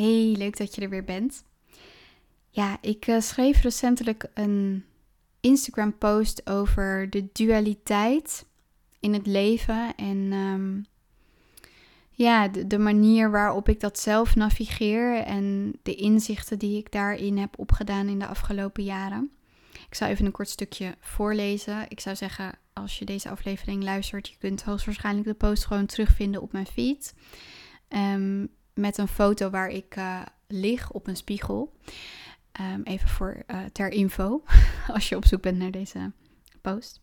[0.00, 1.44] Hey, leuk dat je er weer bent.
[2.50, 4.84] Ja, ik uh, schreef recentelijk een
[5.40, 8.46] Instagram-post over de dualiteit
[9.00, 10.86] in het leven en um,
[12.10, 17.58] ja, de, manier waarop ik dat zelf navigeer en de inzichten die ik daarin heb
[17.58, 19.30] opgedaan in de afgelopen jaren.
[19.72, 21.84] Ik zal even een kort stukje voorlezen.
[21.88, 26.42] Ik zou zeggen, als je deze aflevering luistert, je kunt hoogstwaarschijnlijk de post gewoon terugvinden
[26.42, 27.14] op mijn feed.
[27.88, 31.72] Um, met een foto waar ik uh, lig op een spiegel.
[32.60, 34.42] Um, even voor uh, ter info,
[34.94, 36.12] als je op zoek bent naar deze
[36.60, 37.00] post.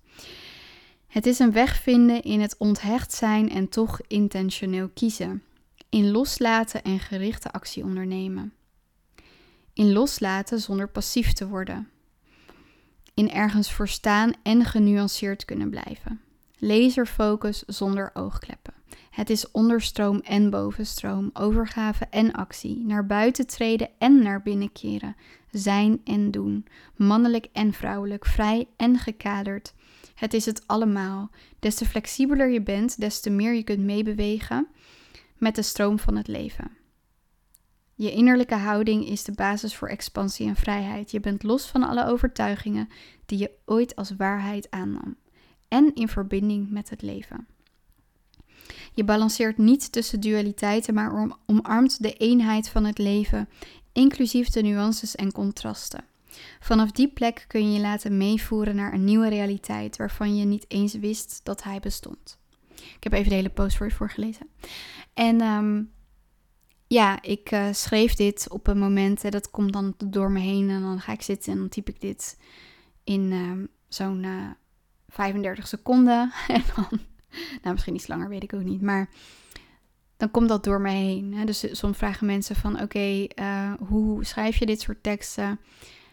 [1.07, 5.43] Het is een weg vinden in het onthecht zijn en toch intentioneel kiezen.
[5.89, 8.53] In loslaten en gerichte actie ondernemen.
[9.73, 11.89] In loslaten zonder passief te worden.
[13.13, 16.21] In ergens voor staan en genuanceerd kunnen blijven.
[16.57, 18.73] Laserfocus zonder oogkleppen.
[19.17, 25.15] Het is onderstroom en bovenstroom, overgave en actie, naar buiten treden en naar binnen keren,
[25.51, 26.65] zijn en doen,
[26.95, 29.73] mannelijk en vrouwelijk, vrij en gekaderd.
[30.15, 31.29] Het is het allemaal.
[31.59, 34.67] Des te flexibeler je bent, des te meer je kunt meebewegen
[35.37, 36.71] met de stroom van het leven.
[37.95, 41.11] Je innerlijke houding is de basis voor expansie en vrijheid.
[41.11, 42.89] Je bent los van alle overtuigingen
[43.25, 45.15] die je ooit als waarheid aannam
[45.67, 47.47] en in verbinding met het leven.
[48.97, 53.49] Je balanceert niet tussen dualiteiten, maar omarmt de eenheid van het leven,
[53.93, 56.03] inclusief de nuances en contrasten.
[56.59, 60.65] Vanaf die plek kun je je laten meevoeren naar een nieuwe realiteit waarvan je niet
[60.67, 62.39] eens wist dat hij bestond.
[62.75, 64.47] Ik heb even de hele post voor je voorgelezen.
[65.13, 65.91] En um,
[66.87, 70.69] ja, ik uh, schreef dit op een moment, hè, dat komt dan door me heen
[70.69, 72.37] en dan ga ik zitten en dan typ ik dit
[73.03, 74.51] in uh, zo'n uh, eh,
[75.07, 76.31] 35 seconden.
[76.47, 76.99] En dan
[77.61, 78.81] nou, misschien iets langer, weet ik ook niet.
[78.81, 79.09] Maar
[80.17, 81.33] dan komt dat door me heen.
[81.33, 81.45] Hè?
[81.45, 85.59] Dus soms vragen mensen van, oké, eh, hoe schrijf je dit soort teksten?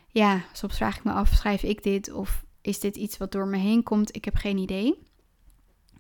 [0.09, 2.13] Ja, soms vraag ik me af, schrijf ik dit?
[2.13, 4.17] Of is dit iets wat door me heen komt?
[4.17, 4.99] Ik heb geen idee.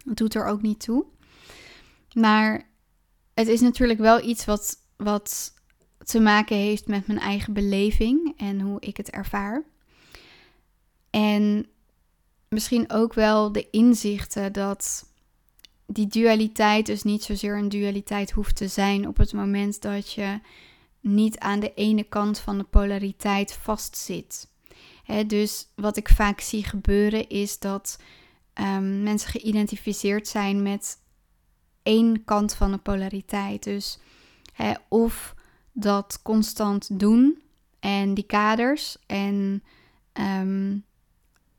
[0.04, 1.04] Het doet er ook niet toe.
[2.12, 2.68] Maar
[3.34, 5.54] het is natuurlijk wel iets wat, wat
[5.98, 9.64] te maken heeft met mijn eigen beleving en hoe ik het ervaar.
[11.10, 11.66] En
[12.48, 15.12] misschien ook wel de inzichten dat
[15.94, 20.40] die dualiteit dus niet zozeer een dualiteit hoeft te zijn op het moment dat je
[21.00, 24.48] niet aan de ene kant van de polariteit vastzit.
[25.26, 27.98] Dus wat ik vaak zie gebeuren is dat
[28.54, 30.98] um, mensen geïdentificeerd zijn met
[31.82, 33.62] één kant van de polariteit.
[33.62, 33.98] Dus
[34.88, 35.34] of
[35.72, 37.42] dat constant doen
[37.80, 39.62] en die kaders en
[40.12, 40.84] um,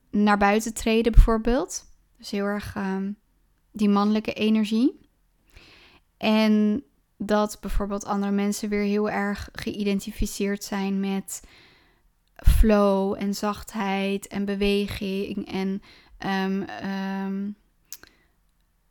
[0.10, 1.86] naar buiten treden bijvoorbeeld.
[2.18, 3.12] Dus heel erg ehm,
[3.76, 5.00] die mannelijke energie.
[6.18, 6.84] En
[7.18, 11.42] dat bijvoorbeeld andere mensen weer heel erg geïdentificeerd zijn met
[12.36, 15.82] flow en zachtheid en beweging en
[16.18, 17.50] ehm, ehm,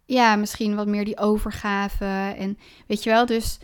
[0.05, 3.59] ja, misschien wat meer die overgave en weet je wel, dus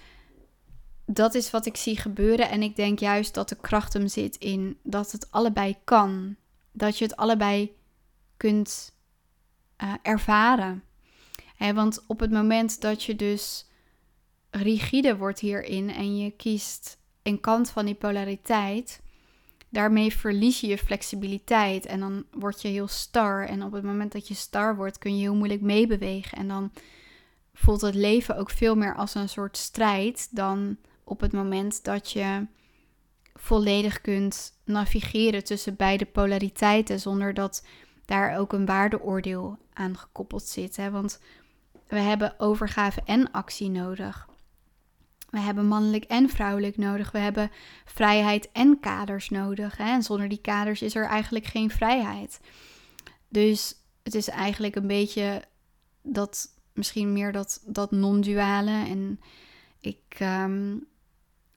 [1.06, 4.36] dat is wat ik zie gebeuren en ik denk juist dat de kracht hem zit
[4.36, 6.36] in dat het allebei kan,
[6.72, 7.76] dat je het allebei
[8.36, 8.94] kunt
[9.82, 10.82] uh, ervaren
[11.74, 13.68] want op het moment dat je dus
[14.50, 19.00] rigide wordt hierin en je kiest een kant van die polariteit,
[19.68, 23.46] daarmee verlies je je flexibiliteit en dan word je heel star.
[23.46, 26.38] En op het moment dat je star wordt, kun je heel moeilijk meebewegen.
[26.38, 26.72] En dan
[27.54, 32.10] voelt het leven ook veel meer als een soort strijd dan op het moment dat
[32.10, 32.46] je
[33.34, 37.66] volledig kunt navigeren tussen beide polariteiten zonder dat
[38.04, 40.76] daar ook een waardeoordeel aan gekoppeld zit.
[40.76, 41.20] Want
[41.90, 44.28] we hebben overgave en actie nodig.
[45.30, 47.10] We hebben mannelijk en vrouwelijk nodig.
[47.10, 47.50] We hebben
[47.84, 49.76] vrijheid en kaders nodig.
[49.76, 49.84] Hè?
[49.84, 52.40] En zonder die kaders is er eigenlijk geen vrijheid.
[53.28, 55.44] Dus het is eigenlijk een beetje
[56.02, 58.84] dat, misschien meer dat, dat non-duale.
[58.86, 59.20] En
[59.80, 60.76] ik ehm,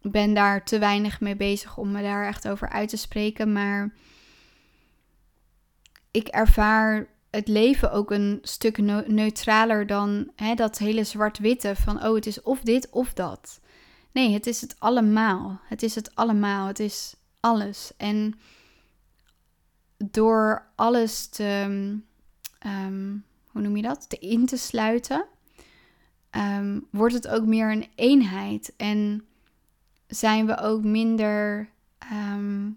[0.02, 3.52] ben daar te weinig mee bezig om me daar echt over uit te spreken.
[3.52, 3.94] Maar
[6.12, 8.78] ik ervaar het leven ook een stuk
[9.08, 13.60] neutraler dan hè, dat hele zwart-witte van oh, het is of dit of dat.
[14.12, 15.60] Nee, het is het allemaal.
[15.64, 16.68] Het is het allemaal.
[16.68, 17.92] Het is alles.
[17.98, 18.34] En
[19.98, 21.44] door alles te,
[22.60, 23.16] ehm,
[23.52, 24.10] hoe noem je dat?
[24.10, 25.26] Te in te sluiten,
[26.30, 28.74] ehm, wordt het ook meer een eenheid.
[28.78, 29.26] En
[30.08, 32.70] zijn we ook minder, ehm,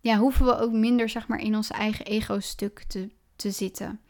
[0.00, 4.00] ja, hoeven we ook minder, zeg maar, in ons eigen ego-stuk te te zitten.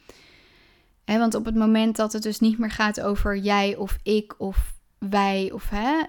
[1.05, 4.75] Want op het moment dat het dus niet meer gaat over jij of ik of
[4.99, 6.03] wij of hè,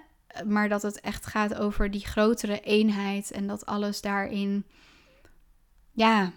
[0.46, 4.66] maar dat het echt gaat over die grotere eenheid en dat alles daarin,
[5.92, 6.32] ja,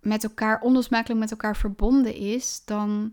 [0.00, 3.12] met elkaar, onlosmakelijk met elkaar verbonden is, dan,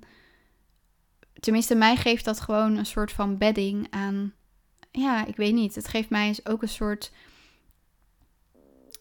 [1.40, 4.34] tenminste, mij geeft dat gewoon een soort van bedding aan,
[4.92, 7.12] ja, ik weet niet, het geeft mij ook een soort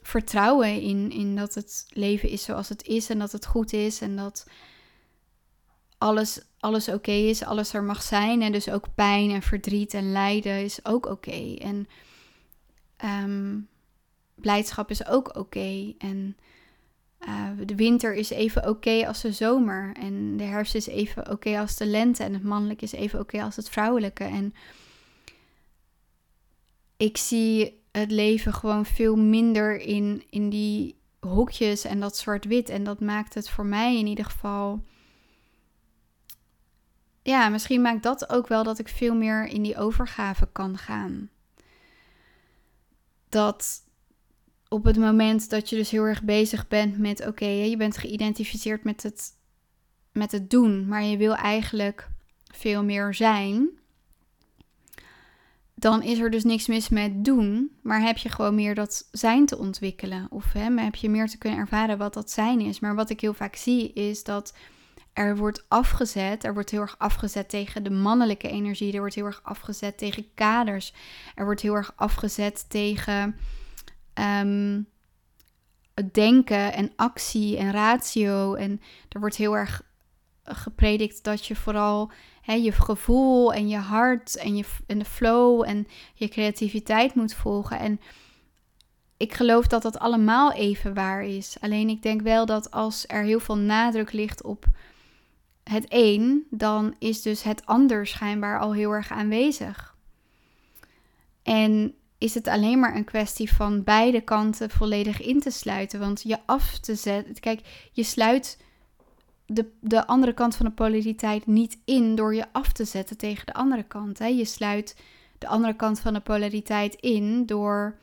[0.06, 4.00] vertrouwen in, in dat het leven is zoals het is en dat het goed is
[4.00, 4.46] en dat
[5.98, 8.42] alles, alles oké is, alles er mag zijn.
[8.42, 11.54] En dus ook pijn en verdriet en lijden is ook oké.
[11.54, 11.88] En
[12.96, 13.58] ehm,
[14.34, 15.94] blijdschap is ook oké.
[15.98, 16.36] En
[17.20, 19.96] uh, de winter is even oké als de zomer.
[20.00, 22.22] En de herfst is even oké als de lente.
[22.22, 24.24] En het mannelijke is even oké als het vrouwelijke.
[24.24, 24.54] En
[26.96, 32.68] ik zie het leven gewoon veel minder in, in die hokjes en dat zwart-wit.
[32.68, 34.84] En dat maakt het voor mij in ieder geval.
[37.22, 41.30] Ja, misschien maakt dat ook wel dat ik veel meer in die overgave kan gaan.
[43.28, 43.82] Dat
[44.68, 48.84] op het moment dat je dus heel erg bezig bent met: oké, je bent geïdentificeerd
[48.84, 49.30] met het,
[50.12, 52.08] met het doen, maar je wil eigenlijk
[52.52, 53.78] veel meer zijn
[55.84, 59.46] dan is er dus niks mis met doen, maar heb je gewoon meer dat zijn
[59.46, 60.26] te ontwikkelen.
[60.30, 62.80] Of hè, heb je meer te kunnen ervaren wat dat zijn is.
[62.80, 64.54] Maar wat ik heel vaak zie is dat
[65.12, 69.24] er wordt afgezet, er wordt heel erg afgezet tegen de mannelijke energie, er wordt heel
[69.24, 70.94] erg afgezet tegen kaders,
[71.34, 73.36] er wordt heel erg afgezet tegen
[74.14, 74.86] um,
[76.12, 78.54] denken en actie en ratio.
[78.54, 79.82] En er wordt heel erg
[80.44, 82.10] gepredikt dat je vooral
[82.42, 87.34] hè, je gevoel en je hart en, je, en de flow en je creativiteit moet
[87.34, 87.78] volgen.
[87.78, 88.00] En
[89.16, 91.56] ik geloof dat dat allemaal even waar is.
[91.60, 94.66] Alleen ik denk wel dat als er heel veel nadruk ligt op
[95.62, 99.96] het een, dan is dus het ander schijnbaar al heel erg aanwezig.
[101.42, 106.00] En is het alleen maar een kwestie van beide kanten volledig in te sluiten.
[106.00, 107.40] Want je af te zetten.
[107.40, 108.58] Kijk, je sluit
[109.46, 113.46] de, de andere kant van de polariteit niet in door je af te zetten tegen
[113.46, 114.18] de andere kant.
[114.18, 114.26] Hè.
[114.26, 114.96] Je sluit
[115.38, 117.98] de andere kant van de polariteit in door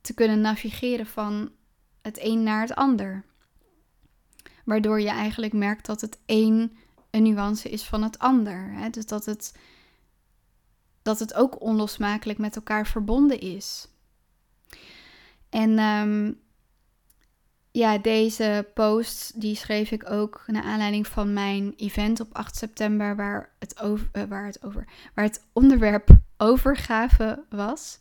[0.00, 1.50] te kunnen navigeren van
[2.02, 3.24] het een naar het ander.
[4.64, 6.76] Waardoor je eigenlijk merkt dat het een
[7.10, 8.72] een nuance is van het ander.
[8.72, 8.90] Hè.
[8.90, 9.54] Dus dat het,
[11.02, 13.88] dat het ook onlosmakelijk met elkaar verbonden is.
[15.48, 16.40] En um,
[17.72, 23.16] ja, deze post die schreef ik ook naar aanleiding van mijn event op 8 september,
[23.16, 24.84] waar het, over, uh, waar het, over,
[25.14, 27.98] waar het onderwerp overgave was.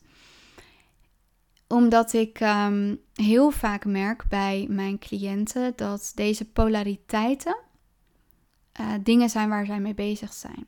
[1.67, 7.57] Omdat ik um, heel vaak merk bij mijn cliënten dat deze polariteiten
[8.79, 10.67] uh, dingen zijn waar zij mee bezig zijn.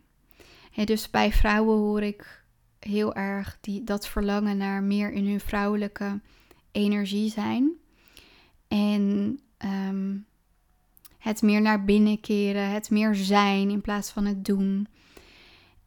[0.86, 2.44] Dus bij vrouwen hoor ik
[2.80, 6.20] heel erg die, dat verlangen naar meer in hun vrouwelijke
[6.72, 7.81] energie zijn.
[8.72, 10.18] En ehm,
[11.18, 14.88] het meer naar binnen keren, het meer zijn in plaats van het doen.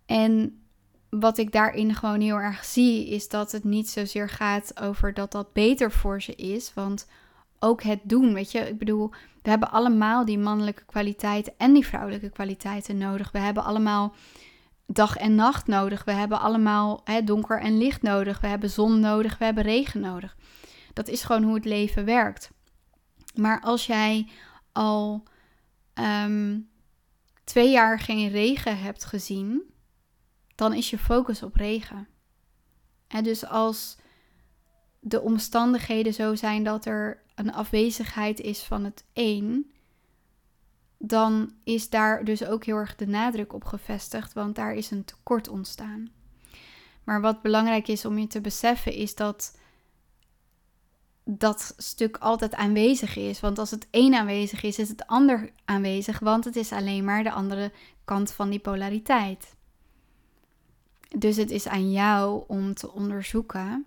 [0.07, 0.63] En
[1.11, 5.33] wat ik daarin gewoon heel erg zie, is dat het niet zozeer gaat over dat
[5.33, 6.75] dat beter voor ze is.
[6.75, 7.07] Want
[7.59, 9.11] ook het doen, weet je, ik bedoel,
[9.43, 13.33] we hebben allemaal die mannelijke kwaliteiten en die vrouwelijke kwaliteiten nodig.
[13.33, 14.15] We hebben allemaal
[14.87, 16.05] dag en nacht nodig.
[16.05, 18.41] We hebben allemaal hè, donker en licht nodig.
[18.41, 19.39] We hebben zon nodig.
[19.39, 20.37] We hebben regen nodig.
[20.93, 22.51] Dat is gewoon hoe het leven werkt.
[23.35, 24.29] Maar als jij
[24.73, 25.23] al
[25.95, 26.61] ehm,
[27.45, 29.63] twee jaar geen regen hebt gezien,
[30.55, 32.09] dan is je focus op regen.
[33.07, 33.97] En dus als
[35.01, 39.73] de omstandigheden zo zijn dat er een afwezigheid is van het een,
[40.99, 45.05] dan is daar dus ook heel erg de nadruk op gevestigd, want daar is een
[45.05, 46.13] tekort ontstaan.
[47.05, 49.59] Maar wat belangrijk is om je te beseffen, is dat
[51.25, 53.41] dat stuk altijd aanwezig is.
[53.41, 57.23] Want als het één aanwezig is, is het ander aanwezig, want het is alleen maar
[57.23, 57.73] de andere
[58.05, 59.55] kant van die polariteit.
[61.17, 63.87] Dus het is aan jou om te onderzoeken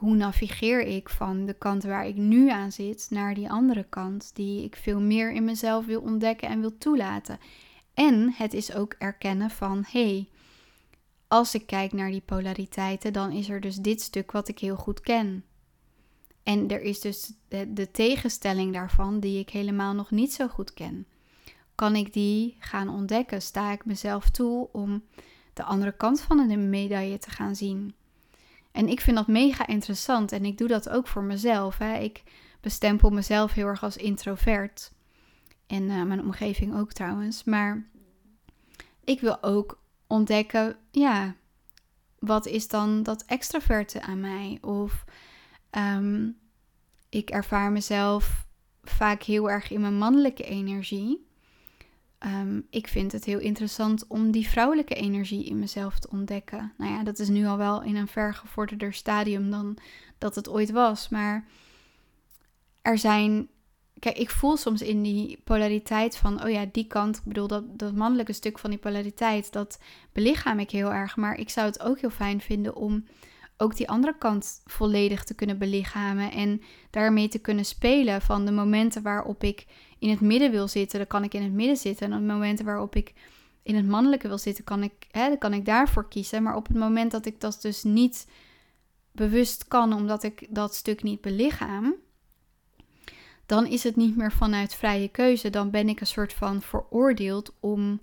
[0.00, 4.30] hoe navigeer ik van de kant waar ik nu aan zit naar die andere kant
[4.34, 7.38] die ik veel meer in mezelf wil ontdekken en wil toelaten.
[7.94, 10.28] En het is ook erkennen van hé, hey,
[11.28, 14.76] als ik kijk naar die polariteiten, dan is er dus dit stuk wat ik heel
[14.76, 15.44] goed ken.
[16.42, 21.06] En er is dus de, tegenstelling daarvan die ik helemaal nog niet zo goed ken.
[21.74, 23.42] Kan ik die gaan ontdekken?
[23.42, 25.04] Sta ik mezelf toe om
[25.52, 27.94] de andere kant van de medaille te gaan zien?
[28.72, 31.78] En ik vind dat mega interessant en ik doe dat ook voor mezelf.
[31.78, 31.98] Hè.
[31.98, 32.22] Ik
[32.60, 34.92] bestempel mezelf heel erg als introvert.
[35.66, 37.44] En uh, mijn omgeving ook trouwens.
[37.44, 37.88] Maar
[39.04, 41.34] ik wil ook ontdekken, ja,
[42.18, 44.58] wat is dan dat extraverte aan mij?
[44.60, 45.04] Of
[45.70, 46.28] ehm,
[47.08, 48.46] ik ervaar mezelf
[48.82, 51.28] vaak heel erg in mijn mannelijke energie.
[52.18, 56.72] Ehm, ik vind het heel interessant om die vrouwelijke energie in mezelf te ontdekken.
[56.76, 59.76] Nou ja, dat is nu al wel in een vergevorderder stadium dan
[60.18, 61.08] dat het ooit was.
[61.08, 61.46] Maar
[62.82, 63.48] er zijn.
[63.98, 67.78] Kijk, ik voel soms in die polariteit van, oh ja, die kant, ik bedoel, dat,
[67.78, 69.78] dat mannelijke stuk van die polariteit, dat
[70.12, 71.16] belichaam ik heel erg.
[71.16, 73.04] Maar ik zou het ook heel fijn vinden om
[73.60, 78.52] ook die andere kant volledig te kunnen belichamen en daarmee te kunnen spelen van de
[78.52, 79.66] momenten waarop ik
[79.98, 82.06] in het midden wil zitten, dan kan ik in het midden zitten.
[82.06, 83.12] En op de momenten waarop ik
[83.62, 86.42] in het mannelijke wil zitten, kan ik, hè, dan kan ik daarvoor kiezen.
[86.42, 88.26] Maar op het moment dat ik dat dus niet
[89.12, 91.94] bewust kan, omdat ik dat stuk niet belichaam,
[93.46, 95.50] dan is het niet meer vanuit vrije keuze.
[95.50, 98.00] Dan ben ik een soort van veroordeeld om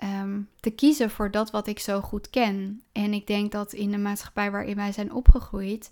[0.00, 2.82] Ehm, te kiezen voor dat wat ik zo goed ken.
[2.92, 5.90] En ik denk dat in de maatschappij waarin wij zijn opgegroeid,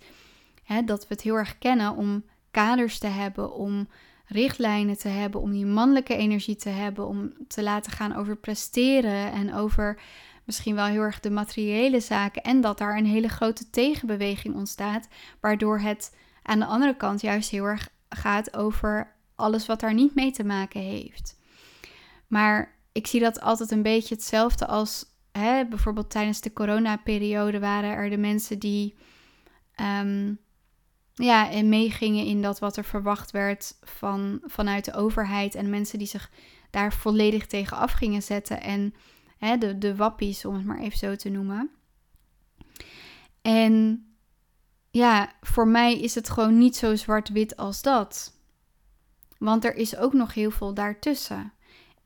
[0.64, 3.88] hè, dat we het heel erg kennen om kaders te hebben, om
[4.26, 9.32] richtlijnen te hebben, om die mannelijke energie te hebben, om te laten gaan over presteren
[9.32, 10.00] en over
[10.44, 12.42] misschien wel heel erg de materiële zaken.
[12.42, 15.08] En dat daar een hele grote tegenbeweging ontstaat,
[15.40, 20.14] waardoor het aan de andere kant juist heel erg gaat over alles wat daar niet
[20.14, 21.36] mee te maken heeft.
[22.26, 27.90] Maar ik zie dat altijd een beetje hetzelfde als hè, bijvoorbeeld tijdens de coronaperiode waren
[27.90, 28.94] er de mensen die
[29.80, 30.38] um,
[31.14, 35.54] ja, en meegingen in dat wat er verwacht werd van, vanuit de overheid.
[35.54, 36.30] En mensen die zich
[36.70, 38.62] daar volledig tegen af gingen zetten.
[38.62, 38.94] En
[39.38, 41.70] hè, de, de wappies, om het maar even zo te noemen.
[43.42, 44.06] En
[44.90, 48.32] ja, voor mij is het gewoon niet zo zwart-wit als dat.
[49.38, 51.52] Want er is ook nog heel veel daartussen.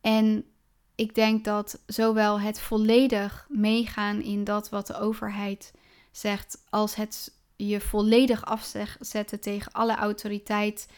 [0.00, 0.46] En
[0.94, 5.72] ik denk dat zowel het volledig meegaan in dat wat de overheid
[6.10, 10.88] zegt, als het je volledig afzetten tegen alle autoriteit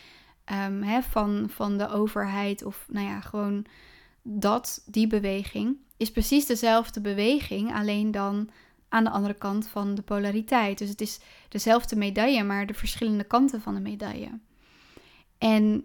[0.52, 3.66] um, van, van de overheid, of nou ja, gewoon
[4.22, 8.50] dat, die beweging, is precies dezelfde beweging, alleen dan
[8.88, 10.78] aan de andere kant van de polariteit.
[10.78, 14.38] Dus het is dezelfde medaille, maar de verschillende kanten van de medaille.
[15.38, 15.84] En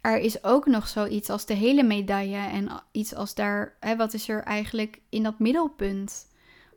[0.00, 4.14] er is ook nog zoiets als de hele medaille en iets als daar, hè, wat
[4.14, 6.26] is er eigenlijk in dat middelpunt?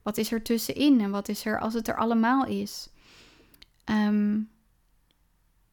[0.04, 2.90] Wat is er tussenin en wat is er als het er allemaal is?
[3.84, 4.40] Ehm,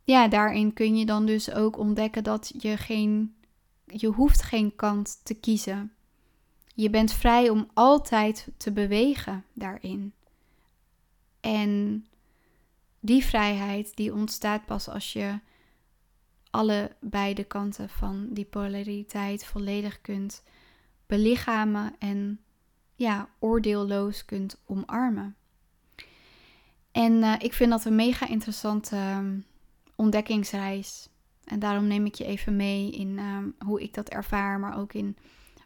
[0.04, 3.34] ja, daarin kun je dan dus ook ontdekken dat je geen,
[3.84, 5.92] je hoeft geen kant te kiezen.
[6.74, 10.12] Je bent vrij om altijd te bewegen daarin.
[11.40, 12.04] En
[13.00, 15.38] die vrijheid die ontstaat pas als je
[16.58, 20.42] alle beide kanten van die polariteit volledig kunt
[21.06, 22.40] belichamen en
[22.94, 25.36] ja, oordeelloos kunt omarmen.
[26.92, 29.44] En uh, ik vind dat een mega interessante um,
[29.94, 31.08] ontdekkingsreis.
[31.44, 34.92] En daarom neem ik je even mee in um, hoe ik dat ervaar, maar ook
[34.92, 35.16] in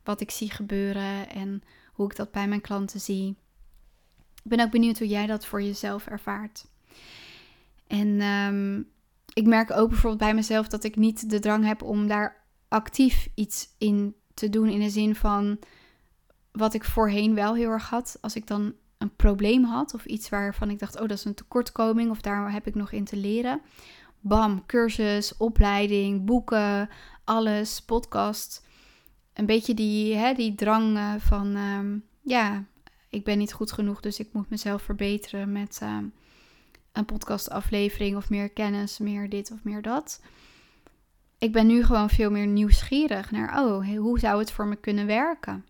[0.04, 3.36] wat ik zie gebeuren en hoe ik dat bij mijn klanten zie.
[4.42, 6.66] Ik ben ook benieuwd hoe jij dat voor jezelf ervaart.
[7.86, 8.90] En um,
[9.34, 13.28] ik merk ook bijvoorbeeld bij mezelf dat ik niet de drang heb om daar actief
[13.34, 14.68] iets in te doen.
[14.68, 15.58] In de zin van
[16.52, 18.18] wat ik voorheen wel heel erg had.
[18.20, 21.34] Als ik dan een probleem had of iets waarvan ik dacht, oh dat is een
[21.34, 23.60] tekortkoming of daar heb ik nog in te leren.
[24.20, 26.88] Bam, cursus, opleiding, boeken,
[27.24, 28.66] alles, podcast.
[29.32, 32.64] Een beetje die, hè, die drang eh, van, ehm, ja,
[33.08, 35.78] ik ben niet goed genoeg, dus ik moet mezelf verbeteren met...
[35.82, 36.04] Ehm,
[36.92, 40.20] een podcastaflevering of meer kennis, meer dit of meer dat.
[41.38, 45.06] Ik ben nu gewoon veel meer nieuwsgierig naar, oh, hoe zou het voor me kunnen
[45.06, 45.66] werken?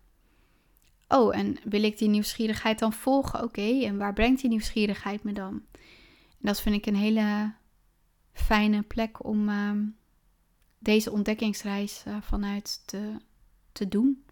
[1.07, 3.43] Oh, en wil ik die nieuwsgierigheid dan volgen?
[3.43, 5.61] Oké, en waar brengt die nieuwsgierigheid me dan?
[5.71, 7.53] En dat vind ik een hele
[8.33, 9.85] fijne plek om ehm,
[10.79, 13.11] deze ontdekkingsreis uh, vanuit te,
[13.71, 14.23] te doen.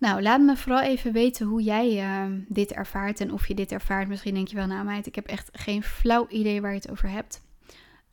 [0.00, 3.72] Nou, laat me vooral even weten hoe jij uh, dit ervaart en of je dit
[3.72, 4.08] ervaart.
[4.08, 6.90] Misschien denk je wel, nou meid, ik heb echt geen flauw idee waar je het
[6.90, 7.42] over hebt.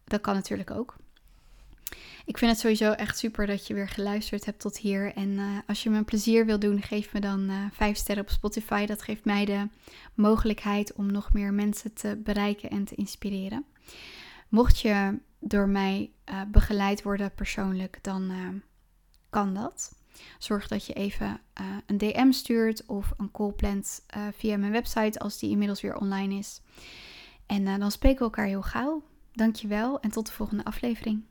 [0.04, 0.96] Dat kan natuurlijk ook.
[2.26, 5.14] Ik vind het sowieso echt super dat je weer geluisterd hebt tot hier.
[5.14, 7.98] En uh, als je me een plezier wil doen, geef me dan uh, eh, 5
[7.98, 8.86] sterren op Spotify.
[8.86, 9.68] Dat geeft mij de
[10.14, 13.66] mogelijkheid om nog meer mensen te bereiken en te inspireren.
[14.50, 16.12] Mocht je door mij
[16.48, 18.32] begeleid worden persoonlijk, dan
[19.30, 19.97] kan dat.
[20.38, 24.72] Zorg dat je even uh, een DM stuurt of een call plant uh, via mijn
[24.72, 26.62] website als die inmiddels weer online is.
[27.46, 29.04] En uh, dan spreken we elkaar heel gauw.
[29.34, 31.24] Dankjewel en tot de volgende aflevering.